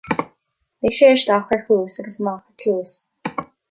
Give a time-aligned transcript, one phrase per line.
[0.87, 2.93] Lig sé isteach ar chluas agus amach ar chluas